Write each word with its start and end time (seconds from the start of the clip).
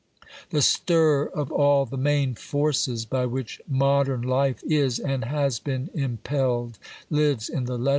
The 0.49 0.63
stir 0.63 1.25
of 1.27 1.51
all 1.51 1.85
tlie 1.85 1.99
main 1.99 2.33
forces 2.33 3.05
by 3.05 3.27
which 3.27 3.61
modern 3.69 4.23
life 4.23 4.63
is 4.63 4.97
and 4.97 5.25
has 5.25 5.59
been 5.59 5.91
impelled, 5.93 6.79
lives 7.11 7.49
in 7.49 7.65
the 7.65 7.77
\QX\. 7.77 7.89